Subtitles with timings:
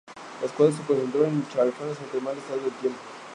[0.39, 2.97] La escuadra se concentró en Chafarinas ante el mal estado del tiempo.